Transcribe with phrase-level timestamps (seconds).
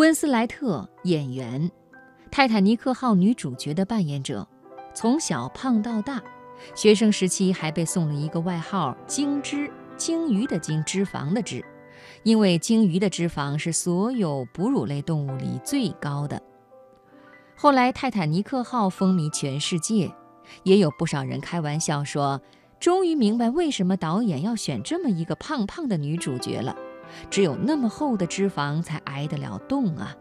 [0.00, 1.60] 温斯莱特，演员，
[2.30, 4.48] 《泰坦尼克号》女主角的扮演者，
[4.94, 6.22] 从小胖到大，
[6.74, 11.62] 学生时期还被送了一个外号“鲸脂”，鲸鱼的鲸，脂肪的脂，
[12.22, 16.40] 因为鲸鱼的脂肪是所有哺乳类动物里最高的。
[17.54, 20.10] 后来，《泰坦尼克号》风靡全世界，
[20.62, 22.40] 也有不少人开玩笑说，
[22.80, 26.74] 终于明白为什么导演要选这么一个胖胖的女主角了。
[27.30, 30.14] 只有那么厚的脂肪才挨得了冻啊！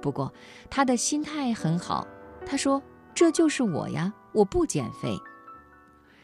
[0.00, 0.32] 不过
[0.70, 2.06] 他的心态很好，
[2.46, 2.82] 他说
[3.14, 5.16] ：“这就是我呀，我不减肥。”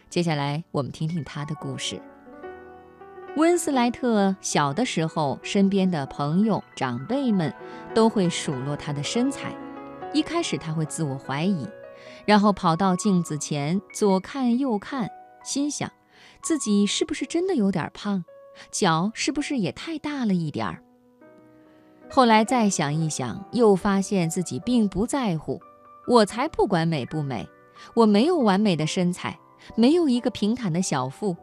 [0.09, 2.01] 接下来我们听听他的故事。
[3.37, 7.53] 温斯莱特小的时候，身边的朋友、长辈们
[7.93, 9.53] 都会数落他的身材。
[10.13, 11.69] 一开始他会自我怀疑，
[12.25, 15.11] 然后跑到镜子前左看右看，
[15.43, 15.91] 心想
[16.41, 18.25] 自己是不是真的有点胖。
[18.71, 20.83] 脚是不是也太大了一点儿？
[22.11, 25.61] 后来再想一想，又发现自己并不在乎。
[26.07, 27.49] 我才不管美不美，
[27.95, 29.39] 我没有完美的身材，
[29.75, 31.35] 没有一个平坦的小腹。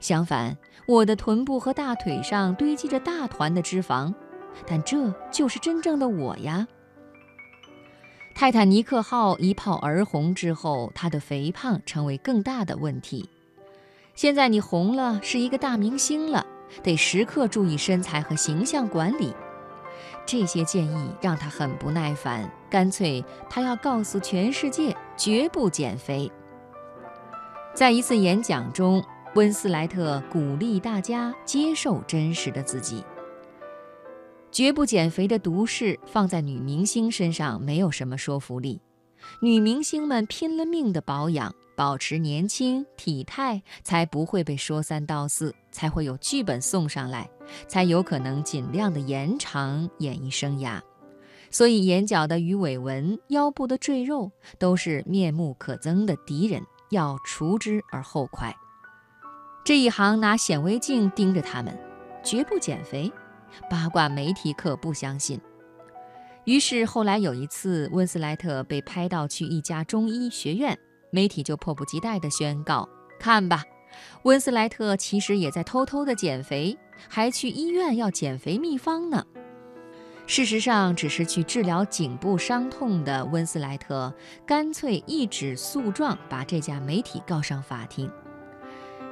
[0.00, 4.12] 相反，我的臀部和大腿上堆积着大团的脂肪，
[4.66, 6.66] 但这就是真正的我呀。
[8.34, 13.28] 泰坦尼克号一炮而红之后，他的肥胖成为更大的问题。
[14.14, 16.46] 现在你红了，是一个大明星了，
[16.82, 19.34] 得时刻注意身材和形象管理。
[20.26, 26.30] 这些建议让他很不耐烦，干脆他要告诉全世界，绝不减肥。
[27.74, 29.02] 在一次演讲中，
[29.34, 33.04] 温斯莱特鼓励大家接受真实的自己。
[34.52, 38.80] 绝不减肥的毒誓放在女明星身上没有什么说服力，
[39.40, 41.54] 女明星们拼了命的保养。
[41.80, 47.30] 保持年轻体态，才不会被说三道四，才会有剧本送上来，
[47.68, 50.78] 才有可能尽量的延长演艺生涯。
[51.50, 58.54] 所以，眼角的鱼尾纹、腰部的赘肉，都是面目可憎的敌人，要除之而后快。
[59.64, 61.74] 这一行拿显微镜盯着他们，
[62.22, 63.10] 绝不减肥。
[63.70, 65.40] 八卦媒体可不相信。
[66.44, 70.78] 于是后来有一次，温斯莱特被拍到去一家中医学院。
[71.10, 72.88] 媒体就迫不及待地宣告
[73.18, 73.64] ：“看吧，
[74.22, 76.76] 温斯莱特其实也在偷偷地减肥，
[77.08, 79.24] 还去医院要减肥秘方呢。”
[80.26, 84.14] 事实上，只是去治疗颈部伤痛的温斯莱特，
[84.46, 88.08] 干脆一纸诉状把这家媒体告上法庭，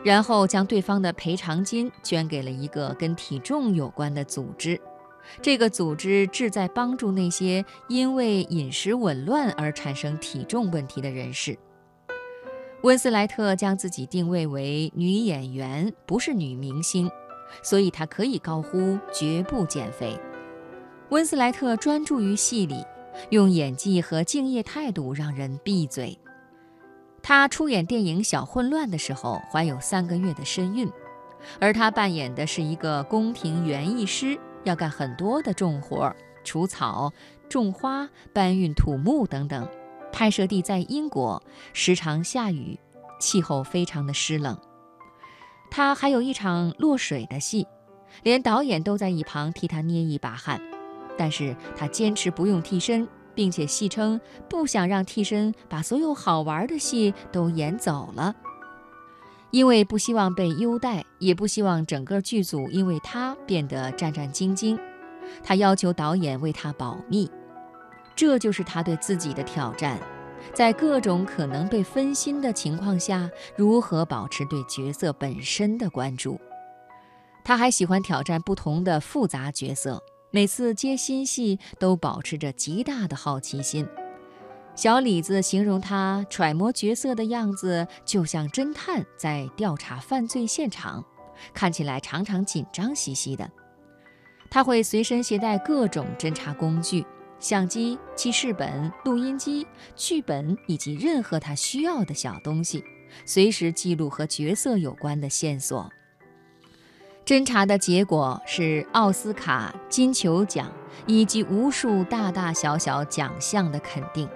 [0.05, 4.81] 然后将对方的赔偿金捐给了一个跟体重有关的组织。
[5.43, 11.59] 这个组织志在帮助那些因为饮食紊乱而产生体重问题的人士。
[12.83, 17.11] 温斯莱特将自己定位为女演员，不是女明星，
[17.61, 20.19] 所以她可以高呼绝不减肥。
[21.09, 22.85] 温斯莱特专注于戏里，
[23.31, 26.17] 用演技和敬业态度让人闭嘴。
[27.21, 30.89] 她出演电影《小混乱》的时候怀有三个月的身孕，
[31.59, 36.15] 而她扮演的是一个宫廷园艺师，要干很多的重活，
[36.45, 37.13] 除草、
[37.49, 39.69] 种花、搬运土木等等。
[40.13, 41.43] 拍摄地在英国，
[41.73, 42.79] 时常下雨，
[43.21, 44.59] 气候非常的湿冷。
[45.71, 47.67] 他还有一场落水的戏，
[48.23, 50.61] 连导演都在一旁替他捏一把汗。
[51.17, 58.35] 但是他坚持不用替身，并且戏称不想让替身把所有好玩的戏都演走了，
[59.51, 64.79] 因为不希望被优待，也不希望整个剧组因为他变得战战兢兢。
[65.43, 67.31] 他要求导演为他保密。
[68.19, 69.97] 这就是他对自己的挑战，
[70.53, 76.37] 在各种可能被分心的情况下，如何保持对角色本身的关注。
[77.45, 80.03] 他还喜欢挑战不同的复杂角色，
[80.33, 83.87] 每次接新戏都保持着极大的好奇心。
[84.75, 91.05] 小李子形容他揣摩角色的样子，就像侦探在调查犯罪现场，
[91.55, 93.49] 看起来常常紧张兮兮的。
[94.51, 97.07] 他会随身携带各种侦查工具。
[97.41, 102.83] 相机、记事本、录音机、剧本以及任何他需要的小东西，
[103.25, 105.91] 随时记录和角色有关的线索。
[107.25, 110.73] 侦查的结果是奥斯卡、金球奖
[111.07, 114.29] 以及无数大大小小奖项的肯定。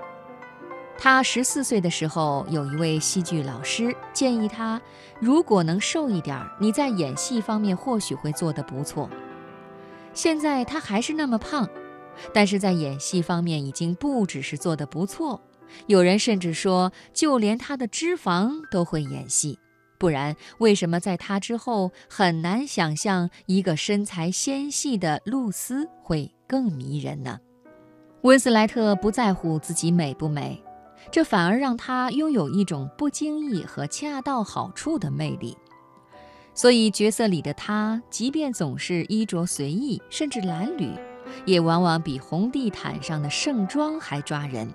[0.99, 4.81] 他十四岁的时候，有一位戏剧老师建议他，
[5.19, 9.11] 如果能瘦一点，你在演戏方面或许会做得不错。
[10.15, 11.69] 现在他还是那么胖。
[12.33, 15.41] 但是在演戏方面已经不只是做得不错，
[15.87, 19.59] 有人甚至说，就连他的脂肪都会演戏，
[19.99, 27.39] 不然为什么在他之后很难想象一个身材纤细的露丝会更迷人呢？
[28.23, 30.63] 温斯莱特不在乎自己美不美，
[31.11, 35.57] 这反而让她拥有一种不经意和恰到好处的魅力。
[36.55, 40.91] 所以角色里的她，即便总是衣着随意，甚至褴褛，
[41.45, 44.73] 也往往比红地毯上的盛装还抓人。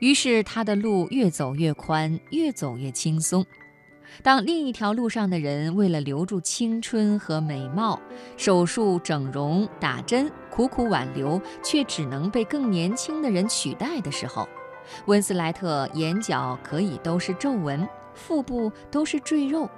[0.00, 3.44] 于是他的路越走越宽，越走越轻松。
[4.22, 7.98] 当另一条路上的人为了留住青春和美貌，
[8.36, 14.46] 手术、整容、打针，苦苦挽留，却只能被更年轻的人取代的时候，
[15.06, 19.68] 温斯莱特眼角可以都是皱纹，腹部都是赘肉，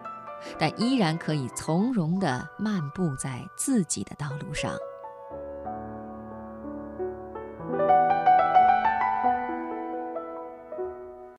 [0.59, 4.73] 但依然可以从容地漫步在自己的道路上。